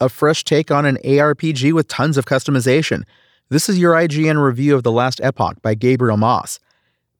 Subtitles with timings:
[0.00, 3.02] A fresh take on an ARPG with tons of customization.
[3.48, 6.60] This is your IGN review of The Last Epoch by Gabriel Moss.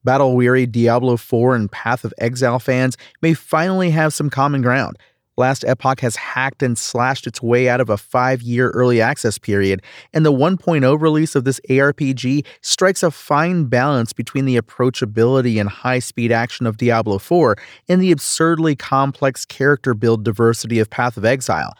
[0.05, 4.95] Battle weary Diablo 4 and Path of Exile fans may finally have some common ground.
[5.35, 9.37] Last Epoch has hacked and slashed its way out of a five year early access
[9.37, 9.81] period,
[10.13, 15.67] and the 1.0 release of this ARPG strikes a fine balance between the approachability and
[15.67, 17.57] high speed action of Diablo 4
[17.89, 21.73] and the absurdly complex character build diversity of Path of Exile.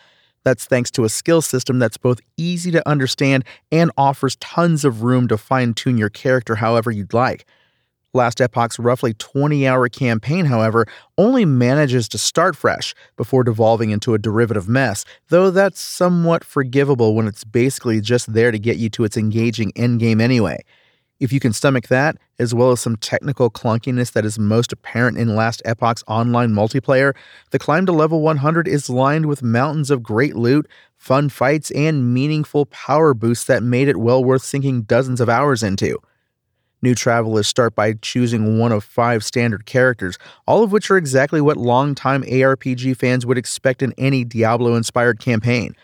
[0.43, 5.03] That's thanks to a skill system that's both easy to understand and offers tons of
[5.03, 7.45] room to fine tune your character however you'd like.
[8.13, 10.87] Last Epoch's roughly 20 hour campaign, however,
[11.17, 17.13] only manages to start fresh before devolving into a derivative mess, though that's somewhat forgivable
[17.13, 20.63] when it's basically just there to get you to its engaging endgame anyway.
[21.19, 25.17] If you can stomach that, as well as some technical clunkiness that is most apparent
[25.17, 27.13] in Last Epoch's online multiplayer,
[27.51, 32.13] the climb to level 100 is lined with mountains of great loot, fun fights, and
[32.13, 35.97] meaningful power boosts that made it well worth sinking dozens of hours into.
[36.81, 41.41] New travelers start by choosing one of five standard characters, all of which are exactly
[41.41, 45.75] what longtime ARPG fans would expect in any Diablo inspired campaign.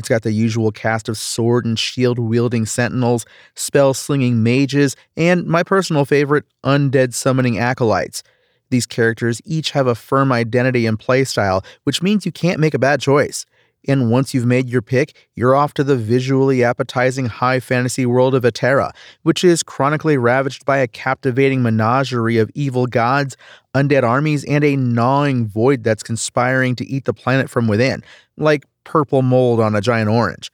[0.00, 5.46] It's got the usual cast of sword and shield wielding sentinels, spell slinging mages, and
[5.46, 8.22] my personal favorite, undead summoning acolytes.
[8.70, 12.78] These characters each have a firm identity and playstyle, which means you can't make a
[12.78, 13.44] bad choice.
[13.88, 18.34] And once you've made your pick, you're off to the visually appetizing high fantasy world
[18.34, 18.90] of Eterra,
[19.22, 23.36] which is chronically ravaged by a captivating menagerie of evil gods,
[23.74, 28.02] undead armies, and a gnawing void that's conspiring to eat the planet from within,
[28.36, 30.50] like purple mold on a giant orange.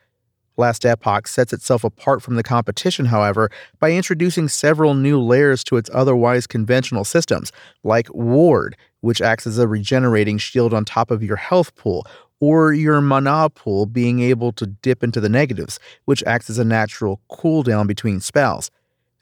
[0.59, 5.77] Last Epoch sets itself apart from the competition, however, by introducing several new layers to
[5.77, 7.53] its otherwise conventional systems,
[7.85, 12.07] like Ward, which acts as a regenerating shield on top of your health pool,
[12.41, 16.65] or your mana pool being able to dip into the negatives, which acts as a
[16.65, 18.71] natural cooldown between spells.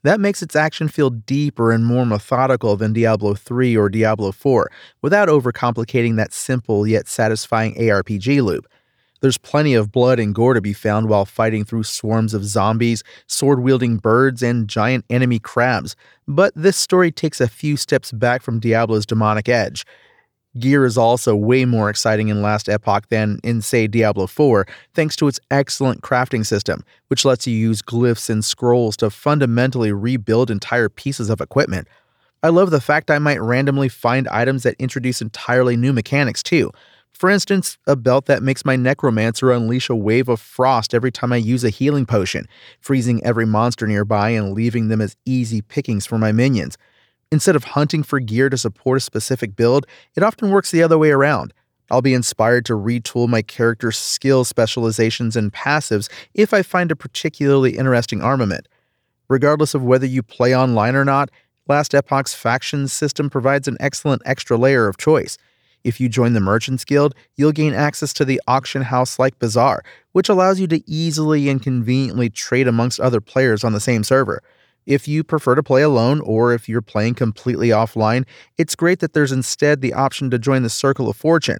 [0.03, 4.71] That makes its action feel deeper and more methodical than Diablo 3 or Diablo 4,
[5.01, 8.67] without overcomplicating that simple yet satisfying ARPG loop.
[9.21, 13.03] There's plenty of blood and gore to be found while fighting through swarms of zombies,
[13.25, 15.95] sword wielding birds, and giant enemy crabs,
[16.27, 19.85] but this story takes a few steps back from Diablo's demonic edge.
[20.57, 25.15] Gear is also way more exciting in Last Epoch than in, say, Diablo 4, thanks
[25.17, 30.49] to its excellent crafting system, which lets you use glyphs and scrolls to fundamentally rebuild
[30.49, 31.89] entire pieces of equipment.
[32.41, 36.71] I love the fact I might randomly find items that introduce entirely new mechanics, too.
[37.11, 41.33] For instance, a belt that makes my necromancer unleash a wave of frost every time
[41.33, 42.47] I use a healing potion,
[42.79, 46.77] freezing every monster nearby and leaving them as easy pickings for my minions.
[47.31, 50.97] Instead of hunting for gear to support a specific build, it often works the other
[50.97, 51.53] way around.
[51.91, 56.95] I'll be inspired to retool my character's skill specializations and passives if I find a
[56.95, 58.67] particularly interesting armament.
[59.27, 61.29] Regardless of whether you play online or not,
[61.67, 65.37] Last Epoch's faction system provides an excellent extra layer of choice.
[65.83, 69.83] If you join the Merchants Guild, you'll gain access to the auction house like bazaar,
[70.11, 74.41] which allows you to easily and conveniently trade amongst other players on the same server.
[74.85, 78.25] If you prefer to play alone or if you're playing completely offline,
[78.57, 81.59] it's great that there's instead the option to join the Circle of Fortune.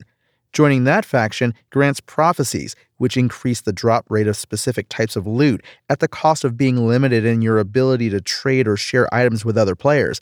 [0.53, 5.63] Joining that faction grants prophecies, which increase the drop rate of specific types of loot
[5.89, 9.57] at the cost of being limited in your ability to trade or share items with
[9.57, 10.21] other players.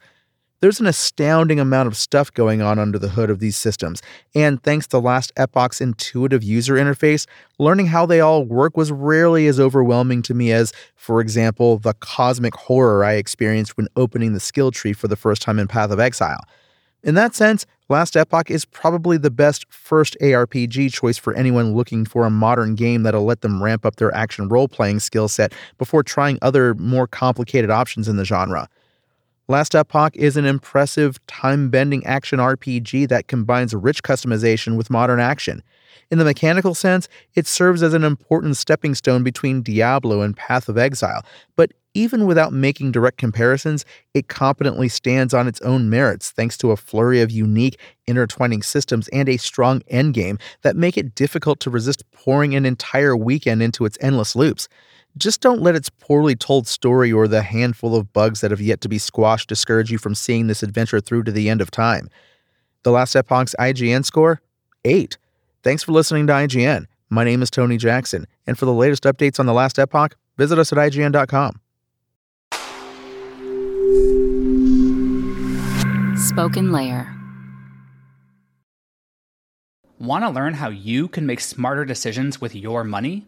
[0.64, 4.02] There's an astounding amount of stuff going on under the hood of these systems,
[4.34, 7.28] and thanks to Last Epoch's intuitive user interface,
[7.60, 11.94] learning how they all work was rarely as overwhelming to me as, for example, the
[11.96, 15.92] cosmic horror I experienced when opening the skill tree for the first time in Path
[15.92, 16.40] of Exile.
[17.04, 22.06] In that sense, Last Epoch is probably the best first ARPG choice for anyone looking
[22.06, 25.52] for a modern game that'll let them ramp up their action role playing skill set
[25.78, 28.70] before trying other, more complicated options in the genre.
[29.50, 35.20] Last Epoch is an impressive, time bending action RPG that combines rich customization with modern
[35.20, 35.62] action.
[36.10, 40.70] In the mechanical sense, it serves as an important stepping stone between Diablo and Path
[40.70, 41.26] of Exile,
[41.58, 46.72] but even without making direct comparisons, it competently stands on its own merits thanks to
[46.72, 51.70] a flurry of unique, intertwining systems and a strong endgame that make it difficult to
[51.70, 54.70] resist pouring an entire weekend into its endless loops.
[55.16, 58.82] Just don't let its poorly told story or the handful of bugs that have yet
[58.82, 62.10] to be squashed discourage you from seeing this adventure through to the end of time.
[62.82, 64.42] The Last Epoch's IGN score?
[64.86, 65.18] 8.
[65.62, 66.86] Thanks for listening to IGN.
[67.10, 70.58] My name is Tony Jackson, and for the latest updates on The Last Epoch, visit
[70.58, 71.60] us at IGN.com.
[76.18, 77.16] Spoken Layer.
[80.00, 83.28] Want to learn how you can make smarter decisions with your money?